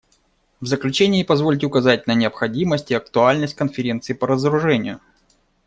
[0.61, 4.99] В заключение позвольте указать на необходимость и актуальность Конференции по разоружению.